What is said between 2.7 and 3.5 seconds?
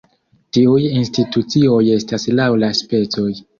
specoj.